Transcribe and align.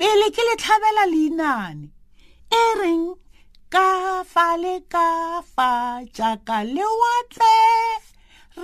pele 0.00 0.26
ke 0.34 0.42
le 0.48 0.54
tlhabela 0.56 1.04
leinane. 1.12 1.86
E 2.60 2.62
reng 2.80 3.04
ka 3.74 3.88
fa 4.32 4.46
le 4.62 4.74
ka 4.92 5.08
fa 5.54 6.00
jaaka 6.16 6.56
lewatle 6.74 7.56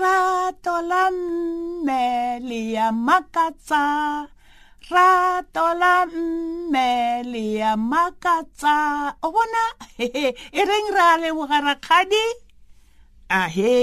rato 0.00 0.76
la 0.90 1.02
mme 1.12 2.40
le 2.48 2.60
ya 2.76 2.88
makatsa. 3.06 3.84
Rato 4.94 5.66
la 5.82 5.94
mme 6.06 6.88
le 7.32 7.44
ya 7.60 7.76
makatsa. 7.76 8.76
O 9.20 9.28
bona 9.34 9.64
e 10.00 10.62
reng 10.70 10.88
ra 10.96 11.08
leboga 11.20 11.58
rakgadi? 11.68 12.24
Ahe 13.28 13.76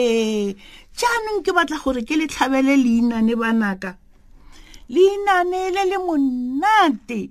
jaanong 0.98 1.46
ke 1.46 1.52
batla 1.54 1.78
gore 1.84 2.02
ke 2.02 2.18
le 2.18 2.26
tlhabele 2.34 2.74
leinane 2.86 3.36
banaka. 3.38 3.92
Leinane 4.90 5.62
le 5.76 5.84
le 5.92 5.98
monate 6.08 7.22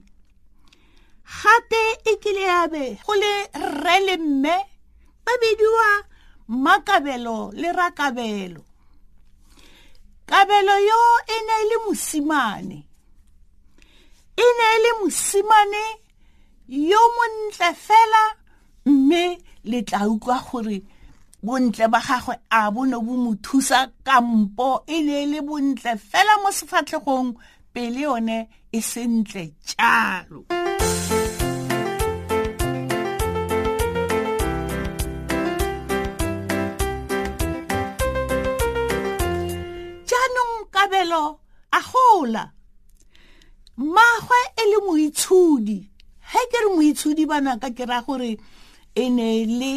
gate 1.41 1.83
e 2.05 2.17
kile 2.23 2.43
yabe 2.43 2.99
go 3.05 3.15
le 3.15 3.33
rre 3.55 3.97
le 4.07 4.17
mme 4.17 4.55
ba 5.25 5.33
bidiwa 5.41 5.89
makabelo 6.49 7.53
le 7.55 7.73
rakabelo. 7.73 8.63
Kabelo 10.27 10.75
yo 10.89 11.01
e 11.27 11.37
ne 11.47 11.55
e 11.63 11.65
le 11.71 11.77
mosimane. 11.87 12.79
E 14.37 14.47
ne 14.59 14.67
e 14.77 14.79
le 14.85 14.91
mosimane 15.01 15.85
yo 16.69 17.01
montle 17.17 17.75
fela 17.75 18.23
mme 18.87 19.39
le 19.65 19.83
tla 19.83 20.09
utlwa 20.09 20.39
gore 20.47 20.83
bontle 21.43 21.89
ba 21.89 22.01
gagwe 22.01 22.35
a 22.51 22.71
bone 22.71 22.97
bo 23.03 23.17
mo 23.17 23.35
thusa 23.43 23.91
kampo 24.05 24.85
e 24.87 25.01
ne 25.03 25.23
e 25.23 25.27
le 25.27 25.41
bontle 25.41 25.97
fela 25.97 26.39
mo 26.43 26.51
sefatlhegong 26.51 27.35
pele 27.73 28.01
yone 28.01 28.49
e 28.73 28.81
sentle 28.81 29.53
jalo. 29.67 30.45
jaanong 30.49 30.62
a 41.73 41.81
gola. 41.81 42.45
Mmagwe 43.77 44.39
e 44.57 44.65
le 44.71 44.79
moitshodi 44.87 45.79
ge 46.33 46.43
ke 46.51 46.59
re 46.65 46.69
moitshodi 46.77 47.25
banaka 47.27 47.71
ke 47.77 47.85
ra 47.89 48.03
gore 48.07 48.39
e 48.95 49.05
ne 49.11 49.45
le 49.45 49.73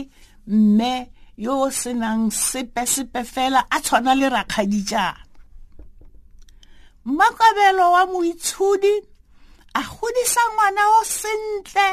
mme 0.48 1.10
yo 1.38 1.70
senang 1.72 2.32
sepe-sepe 2.32 3.24
fela 3.24 3.66
a 3.72 3.80
tshwana 3.80 4.16
le 4.16 4.30
rakgadijana. 4.30 5.24
Makabelo 7.06 7.92
wa 7.92 8.06
moitshodi 8.06 8.94
a 9.76 9.82
godisa 9.84 10.42
ngwana 10.54 10.84
o 11.00 11.04
sentle 11.04 11.90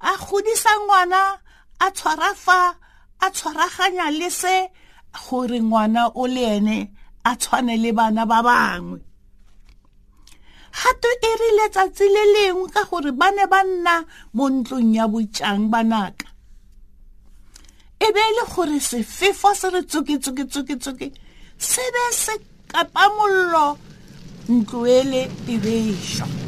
a 0.00 0.12
godisa 0.16 0.72
ngwana 0.80 1.38
a 1.80 1.90
tshwara 1.90 2.34
fa 2.34 2.74
a 3.20 3.30
tshwaraganya 3.30 4.10
le 4.10 4.30
se 4.30 4.68
gore 5.12 5.60
ngwana 5.60 6.10
o 6.14 6.26
le 6.26 6.42
ene 6.56 6.95
a 7.28 7.34
tshwane 7.40 7.74
le 7.82 7.90
bana 7.98 8.22
ba 8.30 8.38
bangwe. 8.46 8.98
Gato 10.78 11.08
e 11.28 11.32
ri 11.40 11.50
letsatsi 11.58 12.06
le 12.14 12.22
lengwe 12.34 12.68
ka 12.74 12.82
gore 12.88 13.10
ba 13.20 13.28
ne 13.36 13.44
ba 13.52 13.60
nna 13.64 13.94
mo 14.36 14.44
ntlong 14.54 14.94
ya 14.94 15.04
bojang 15.12 15.66
banaka 15.72 16.26
e 18.00 18.12
be 18.12 18.20
e 18.20 18.32
le 18.36 18.44
gore 18.52 18.78
sefefo 18.80 19.54
se 19.54 19.70
re 19.70 19.82
tsoke-tsoke-tsoke-tsoke 19.82 21.10
se 21.58 21.82
be 21.92 22.04
se 22.12 22.34
kapa 22.68 23.08
mollo 23.16 23.78
ntlo 24.48 24.86
ele 24.86 25.22
e 25.48 25.56
bešwa 25.58 26.26
kana 26.28 26.45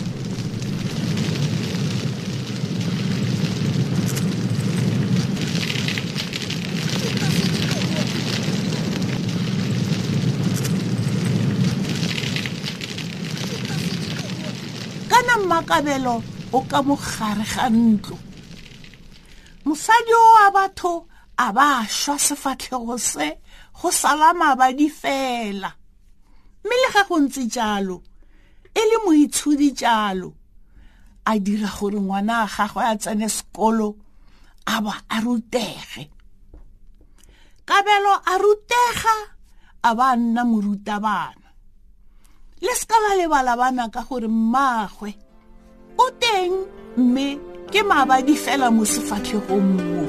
mmakabelo 15.48 16.22
o 16.52 16.60
ka 16.68 16.82
mogare 16.84 17.44
ga 17.44 17.66
ntlo. 17.72 18.18
Mosadi 19.64 20.12
o 20.12 20.24
wa 20.36 20.50
batho 20.52 21.08
a 21.36 21.52
ba 21.56 21.88
šwa 21.88 22.18
sefatlhego 22.20 22.98
se 23.00 23.40
go 23.72 23.88
sala 23.90 24.34
mabadi 24.36 24.88
fela. 24.92 25.72
Mme 26.64 26.74
le 26.82 26.88
ga 26.92 27.02
go 27.08 27.16
ntse 27.16 27.48
jalo 27.48 28.02
e 28.76 28.80
le 28.90 28.96
moitshodi 29.04 29.72
jalo 29.72 30.36
a 31.24 31.32
dira 31.40 31.68
gore 31.76 31.96
ngwana 31.96 32.44
a 32.44 32.46
gagwe 32.46 32.82
a 32.84 32.94
tsene 33.00 33.28
sekolo 33.28 33.96
a 34.68 34.76
ba 34.84 34.94
a 35.08 35.16
rutege 35.24 36.12
kabelo 37.64 38.12
a 38.20 38.34
rutega 38.36 39.16
a 39.80 39.90
ba 39.96 40.12
nna 40.16 40.44
morutabana. 40.44 41.48
Le 42.60 42.72
se 42.76 42.84
ka 42.84 43.00
ba 43.00 43.16
lebala 43.16 43.56
bana 43.56 43.88
ka 43.88 44.04
gore 44.04 44.28
mmagwe 44.28 45.27
o 46.04 46.06
teng 46.22 46.52
mme 46.96 47.26
ke 47.72 47.80
mabadi 47.90 48.34
fela 48.44 48.68
mo 48.70 48.84
sefatlhegong 48.92 49.68
moo. 49.76 50.06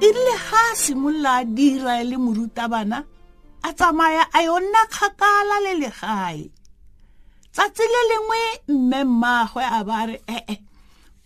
E 0.00 0.08
rile 0.14 0.34
ga 0.48 0.62
a 0.72 0.76
simolola 0.82 1.32
a 1.40 1.44
dira 1.44 1.94
le 2.04 2.16
morutabana? 2.16 2.98
a 3.02 3.17
tsamaya 3.78 4.24
a 4.36 4.40
yo 4.46 4.56
nna 4.64 4.82
kgakala 4.92 5.56
le 5.64 5.72
legae. 5.82 6.42
Tsatsi 7.54 7.84
le 7.94 8.00
lengwe 8.10 8.40
mme 8.74 8.98
mmagwe 9.08 9.62
a 9.62 9.80
ba 9.88 9.98
re 10.08 10.16
ee 10.36 10.56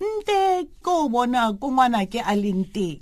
nte 0.02 0.38
ke 0.84 0.90
o 1.00 1.08
bona 1.12 1.40
ko 1.60 1.66
ngwana 1.72 2.00
ke 2.12 2.20
a 2.20 2.34
leng 2.42 2.64
teng? 2.74 3.00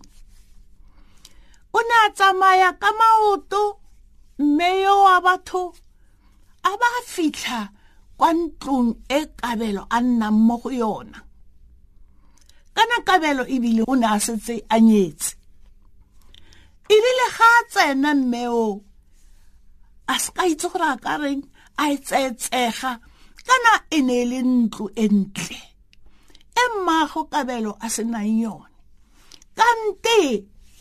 O 1.77 1.78
ne 1.89 1.94
a 2.06 2.09
tsamaya 2.16 2.71
ka 2.83 2.91
maoto 3.00 3.62
mme 4.39 4.69
yo 4.84 4.94
wa 5.06 5.16
batho 5.27 5.62
a 6.62 6.71
ba 6.81 6.89
fitlha 7.12 7.60
kwa 8.19 8.31
ntlong 8.39 8.91
e 9.09 9.21
kabelo 9.41 9.83
a 9.91 9.99
nnang 10.05 10.39
mo 10.47 10.55
go 10.62 10.71
yona. 10.83 11.19
Kana 12.77 12.97
kabelo 13.09 13.43
ebile 13.55 13.83
o 13.91 13.94
ne 13.99 14.06
a 14.06 14.19
setse 14.27 14.55
a 14.71 14.77
nyetse. 14.89 15.31
E 16.87 16.97
rile 17.05 17.27
ga 17.37 17.49
a 17.59 17.66
tsena 17.72 18.10
mmeo 18.15 18.90
a 20.10 20.15
se 20.22 20.30
ka 20.36 20.42
itse 20.53 20.66
gore 20.72 20.86
a 20.95 20.97
ka 21.04 21.12
reng 21.22 21.42
a 21.83 21.84
e 21.95 21.97
tseetsega 22.07 22.92
kana 23.47 23.72
e 23.97 23.98
ne 24.07 24.16
e 24.22 24.24
le 24.30 24.41
ntlo 24.42 24.84
e 25.03 25.07
ntle 25.18 25.60
e 26.60 26.65
kabelo 27.33 27.72
a 27.84 27.86
yone 28.42 28.77
kante 29.59 30.18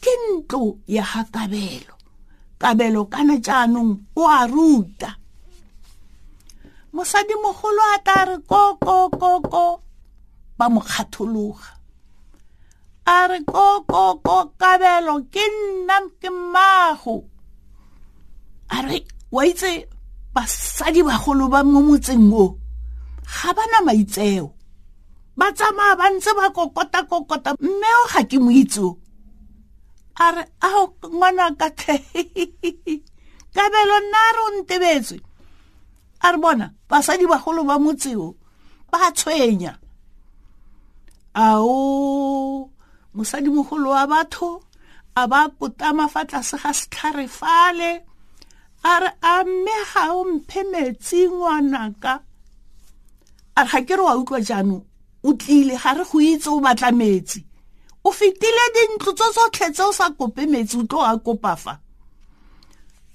ke 0.04 0.14
ya 0.88 1.04
ga 1.04 1.24
kabelo. 1.36 1.96
Kabelo 2.60 3.06
kana 3.08 3.36
o 4.16 4.28
a 4.28 4.48
ruta 4.48 5.16
mosadimogolo 6.94 7.82
a 7.94 7.98
tla 8.04 8.26
re 8.26 8.38
ba 10.58 10.66
mo 10.74 10.82
kgathologa 10.82 11.70
a 13.06 13.28
re 13.30 13.40
kabelo 14.60 15.16
ke 15.32 15.46
nna 15.48 15.98
ke 16.20 16.30
wa 19.32 19.42
itse 19.46 19.88
basadi 20.34 21.02
bagolo 21.04 21.48
ba 21.50 21.64
mo 21.64 21.80
motseng 21.82 22.32
o 22.34 22.58
ga 23.24 23.54
bana 23.54 23.86
maitseo. 23.86 24.54
Ba 25.38 25.54
tsamaya 25.54 25.96
ba 25.96 26.10
ntse 26.12 26.32
ba 26.36 26.50
kokota-kokota 26.52 27.56
mme 27.62 27.90
o 28.02 28.04
ga 28.12 28.22
ke 28.26 28.38
mo 28.42 28.52
itse 28.52 28.84
a 30.20 30.26
re 30.36 30.44
ao 30.60 30.92
ngwana 31.00 31.56
ka 31.56 31.72
tlhe 31.72 31.96
kabelo 33.56 33.96
nna 34.04 34.22
re 34.36 34.42
o 34.44 34.50
ntebetswe 34.60 35.18
a 36.20 36.28
re 36.32 36.38
bona 36.38 36.68
basadi 36.90 37.24
bagolo 37.24 37.64
ba 37.64 37.80
motseo 37.80 38.36
ba 38.92 39.12
tshwenya. 39.16 39.80
Ao 41.34 42.70
mosadi 43.14 43.50
mogolo 43.50 43.90
wa 43.96 44.08
batho 44.08 44.64
a 45.16 45.28
ba 45.28 45.50
potama 45.50 46.10
fa 46.10 46.26
tlase 46.26 46.58
ga 46.58 46.74
setlhare 46.74 47.28
fale 47.28 48.04
a 48.84 49.00
re 49.00 49.10
a 49.22 49.44
mme 49.44 49.76
ga 49.94 50.04
o 50.14 50.24
mphe 50.26 50.64
metsi 50.72 51.28
ngwanaka. 51.28 52.14
A 53.56 53.64
re 53.64 53.70
ga 53.72 53.82
ke 53.88 53.96
re 53.98 54.04
wa 54.04 54.16
utlwa 54.16 54.40
jaanong 54.40 54.86
o 55.24 55.34
tlile 55.34 55.76
ga 55.78 55.94
re 55.98 56.04
go 56.04 56.20
itse 56.20 56.48
o 56.48 56.60
batla 56.64 56.92
metsi. 56.92 57.44
O 58.04 58.12
fetile 58.12 58.66
dintlo 58.76 59.12
tso 59.14 59.28
tsotlhe 59.36 59.68
tse 59.74 59.84
o 59.84 59.92
sa 59.92 60.10
kope 60.16 60.48
metsi 60.48 60.78
o 60.80 60.84
tlo 60.88 61.04
a 61.04 61.18
kopa 61.20 61.56
fa? 61.56 61.74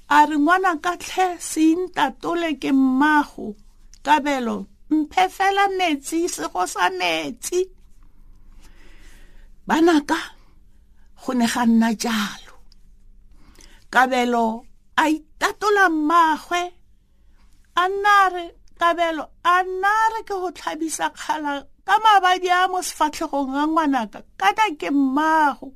A 0.08 0.26
re 0.28 0.36
ngwana 0.36 0.76
ka 0.84 0.96
tlhe 1.00 1.40
seintatole 1.40 2.58
ke 2.60 2.72
mmago. 2.72 3.56
Kabelo 4.04 4.66
mphe 4.90 5.28
fela 5.32 5.68
metsi 5.78 6.28
sego 6.28 6.66
sa 6.68 6.90
metsi. 6.90 7.64
Banaka 9.66 10.18
go 11.24 11.32
ne 11.32 11.46
ga 11.48 11.64
nna 11.64 11.94
jalo. 11.96 12.52
Kabelo 13.88 14.66
a 15.00 15.08
itatola 15.44 15.88
mmagwe. 15.88 16.72
A 17.76 17.88
nna 17.88 18.28
re 18.32 18.54
kabelo 18.78 19.28
a 19.44 19.62
nna 19.62 19.92
re 20.14 20.22
ke 20.24 20.34
go 20.34 20.50
tlhabisa 20.50 21.10
kgala 21.10 21.66
ka 21.84 21.98
mabadi 21.98 22.48
a 22.48 22.68
mo 22.68 22.78
sefatlhegong 22.80 23.54
a 23.54 23.66
ngwanaka 23.66 24.22
kana 24.38 24.76
ke 24.78 24.90
mmago. 24.90 25.72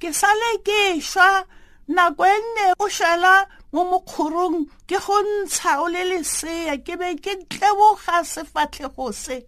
Ke 0.00 0.12
sale 0.12 0.58
ke 0.64 1.00
šwa 1.00 1.44
nako 1.88 2.24
e 2.26 2.38
nne 2.40 2.66
o 2.78 2.88
šala 2.88 3.46
mo 3.72 3.84
mokgorong 3.84 4.66
ke 4.86 4.98
go 4.98 5.22
ntsha 5.22 5.80
o 5.80 5.88
le 5.88 6.04
lesea 6.10 6.76
ke 6.82 6.98
be 6.98 7.14
ke 7.22 7.46
tleboga 7.48 8.24
sefatlhego 8.26 9.12
se. 9.12 9.46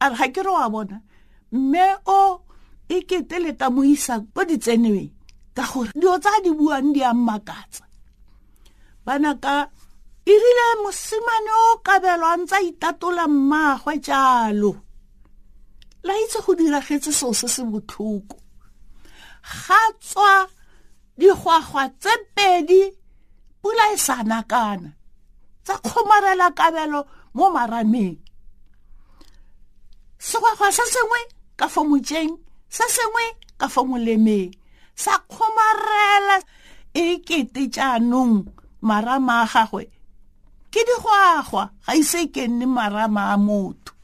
A 0.00 0.08
re 0.08 0.16
ga 0.16 0.28
ke 0.32 0.40
re 0.42 0.50
wa 0.50 0.68
bona 0.68 0.98
mme 1.52 1.86
o 2.06 2.40
e 2.88 3.04
kete 3.04 3.38
le 3.38 3.52
ka 3.52 3.68
mo 3.70 3.84
isa 3.84 4.24
ko 4.34 4.40
ditseneweng 4.42 5.12
ka 5.54 5.62
gore 5.68 5.92
dilo 5.92 6.16
tsa 6.18 6.40
di 6.42 6.50
buang 6.50 6.96
di 6.96 7.04
a 7.04 7.12
mmakatsa 7.12 7.83
bana 9.04 9.34
ka 9.36 9.68
erile 10.26 10.66
mosimane 10.82 11.52
o 11.68 11.78
kabelo 11.84 12.26
a 12.26 12.36
ntse 12.40 12.56
a 12.56 12.62
itatola 12.64 13.28
mmagwe 13.28 13.98
jalo. 14.00 14.72
La 16.04 16.12
itse 16.20 16.38
go 16.44 16.54
diragetse 16.54 17.12
seo 17.12 17.32
se 17.32 17.48
se 17.48 17.62
botlhoko. 17.62 18.36
Ga 19.44 19.80
tswa 20.00 20.48
digwagwa 21.18 21.88
tse 22.00 22.12
pedi 22.34 22.82
pula 23.60 23.92
e 23.92 23.96
sa 23.96 24.22
nakana. 24.24 24.90
Tsa 25.64 25.74
kgomarela 25.84 26.50
kabelo 26.56 27.00
mo 27.36 27.50
marameng. 27.52 28.16
Segwagwa 30.18 30.72
se 30.72 30.84
sengwe 30.88 31.20
ka 31.56 31.68
fo 31.68 31.84
mojeng 31.84 32.32
se 32.68 32.84
sengwe 32.88 33.24
ka 33.60 33.68
fo 33.68 33.84
molemeng. 33.84 34.52
Sa 34.96 35.20
kgomarela 35.28 36.40
e 36.96 37.20
kete 37.20 37.68
jaanong 37.68 38.63
marama 38.88 39.42
a 39.42 39.46
gagwe 39.52 39.84
ke 40.74 40.82
digwagwa 40.82 41.70
ga 41.86 41.92
ise 41.94 42.26
ke 42.34 42.44
nne 42.50 42.66
marama 42.66 43.30
a 43.34 43.36
motho. 43.38 43.94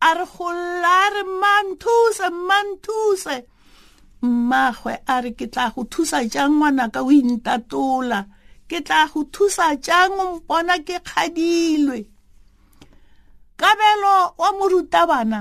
A 0.00 0.10
re 0.18 0.24
golla 0.24 0.92
a 1.04 1.12
re 1.14 1.22
mmanthuse 1.28 2.26
mmanthuse. 2.32 3.36
Mmagwe 4.24 4.94
a 5.06 5.20
re 5.20 5.30
ke 5.38 5.46
tla 5.52 5.68
go 5.74 5.84
thusa 5.84 6.24
jang 6.32 6.56
ngwanaka 6.56 7.04
o 7.04 7.12
intatola? 7.12 8.24
Ke 8.64 8.80
tla 8.80 9.04
go 9.12 9.28
thusa 9.28 9.76
jang 9.76 10.16
o 10.16 10.24
mpona 10.40 10.80
ke 10.80 10.96
kgadilwe? 11.04 12.00
Kabelo 13.60 14.16
wa 14.40 14.48
morutabana 14.56 15.40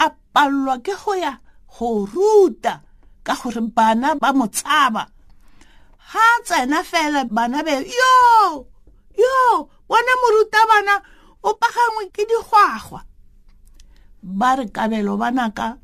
a 0.00 0.06
pallwa 0.32 0.80
ke 0.80 0.96
go 0.96 1.12
ya 1.14 1.36
go 1.68 2.08
ruta 2.08 2.80
ka 3.22 3.34
gore 3.36 3.60
bana 3.76 4.16
ba 4.16 4.32
mo 4.32 4.48
tshaba 4.48 5.11
ha 6.10 6.24
tsena 6.44 6.82
fela 6.82 7.24
bana 7.24 7.62
be 7.62 7.74
yo 7.86 8.66
yo 9.16 9.68
bona 9.88 10.12
morutabana 10.22 10.94
o 11.42 11.54
pagangwe 11.54 12.10
ke 12.12 12.24
digwagwa. 12.24 13.02
Ba 14.22 14.56
re 14.56 14.66
kabelo 14.66 15.18
banaka 15.18 15.78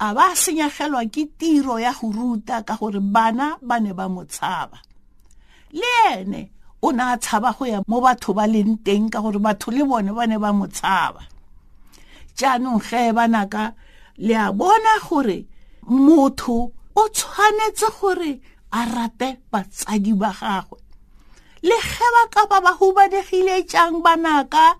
a 0.00 0.14
ba 0.14 0.34
senyegelwa 0.34 1.04
ke 1.12 1.28
tiro 1.38 1.78
ya 1.78 1.92
go 1.92 2.10
ruta 2.10 2.62
ka 2.66 2.76
gore 2.76 3.00
bana 3.00 3.56
ba 3.62 3.80
ne 3.80 3.92
ba 3.92 4.08
mo 4.08 4.24
tshaba. 4.24 4.78
Le 5.72 5.92
ene 6.16 6.50
o 6.82 6.90
ne 6.90 7.02
a 7.02 7.16
tshaba 7.16 7.54
go 7.56 7.64
ya 7.64 7.82
mo 7.86 8.00
batho 8.00 8.34
ba 8.34 8.46
leng 8.46 8.82
teng 8.82 9.10
ka 9.12 9.20
gore 9.20 9.38
batho 9.38 9.70
le 9.70 9.84
bone 9.84 10.10
ba 10.12 10.26
ne 10.26 10.38
ba 10.38 10.52
mo 10.52 10.66
tshaba. 10.66 11.22
Jaanong 12.34 12.80
ge 12.82 13.12
banaka 13.12 13.74
le 14.18 14.34
a 14.34 14.52
bona 14.52 14.98
gore 15.06 15.46
motho 15.86 16.72
o 16.96 17.02
tshwanetse 17.08 17.88
gore 18.00 18.40
a 18.72 18.80
rate 18.94 19.28
batsadi 19.52 20.12
ba 20.16 20.30
gagwe. 20.32 20.78
Le 21.62 21.76
ge 21.78 22.08
ba 22.14 22.22
ka 22.32 22.42
ba 22.50 22.58
ba 22.64 22.72
humanegile 22.80 23.62
jang 23.68 24.02
banaka 24.02 24.74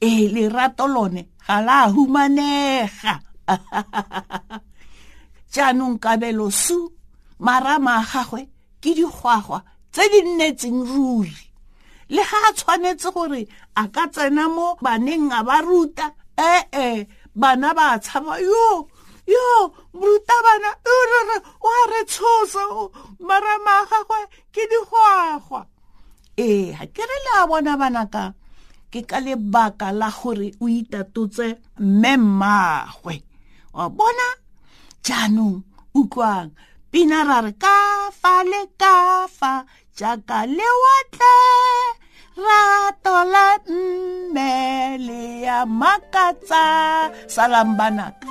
e 0.00 0.28
lerato 0.32 0.86
lone 0.86 1.22
ga 1.46 1.60
la 1.60 1.90
humanega. 1.92 3.14
Jaanong 5.52 5.98
kabelo 5.98 6.50
su 6.50 6.92
marama 7.38 8.00
a 8.00 8.04
gagwe 8.04 8.48
ke 8.80 8.94
digwagwa 8.94 9.62
tse 9.92 10.02
di 10.12 10.20
nnetseng 10.22 10.80
ruri. 10.86 11.36
Le 12.14 12.22
ga 12.22 12.38
a 12.48 12.50
tshwanetse 12.54 13.10
gore 13.12 13.42
a 13.74 13.84
ka 13.94 14.06
tsena 14.08 14.48
mo 14.48 14.78
baneng 14.80 15.32
a 15.34 15.42
ba 15.42 15.60
ruta 15.60 16.14
ee 16.38 17.06
bana 17.34 17.74
ba 17.74 17.98
tshaba 17.98 18.40
yo 18.40 18.88
yo 19.26 19.46
morutabana 19.98 20.70
o 21.66 21.68
a 21.78 21.80
re 21.90 22.00
tshosa 22.10 22.62
marama 23.18 23.72
a 23.82 23.86
gagwe 23.90 24.20
ke 24.54 24.62
digwagwa 24.70 25.60
ee 26.38 26.72
ga 26.76 26.84
ke 26.94 27.02
re 27.10 27.18
le 27.24 27.32
a 27.40 27.46
bona 27.50 27.72
banaka 27.80 28.24
ke 28.92 29.00
ka 29.10 29.18
lebaka 29.26 29.88
la 30.00 30.08
gore 30.18 30.48
o 30.62 30.66
itatotse 30.68 31.46
mme 31.78 32.12
mmagwe 32.16 33.16
wa 33.76 33.86
bona? 33.92 34.28
Jaanong 35.04 35.62
utlwang 35.92 36.50
pina 36.90 37.18
ra 37.28 37.38
re 37.46 37.52
ka 37.64 37.76
fa 38.20 38.34
le 38.50 38.62
ka 38.80 39.28
fa 39.38 39.52
jaaka 39.98 40.38
lewatle 40.56 41.36
rato 42.46 43.16
la 43.32 43.46
mme 43.68 44.52
le 45.06 45.22
ya 45.46 45.58
makatsa. 45.80 46.64
Salam 47.34 47.76
banaka 47.78 48.28